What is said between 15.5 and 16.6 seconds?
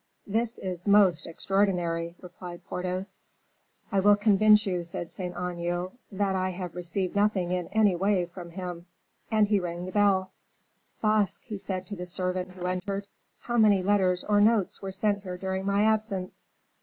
my absence?"